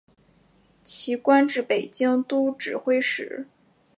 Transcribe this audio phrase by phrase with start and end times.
[0.83, 3.45] 其官至北京都指挥使。